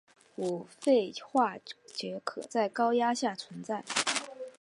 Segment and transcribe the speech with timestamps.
[0.35, 3.83] 五氟化铯可在高压下存在。